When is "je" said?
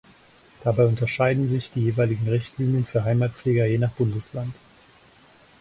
3.67-3.77